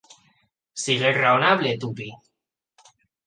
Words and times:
Sigues 0.83 1.19
raonable, 1.19 1.75
Tuppy. 1.85 2.09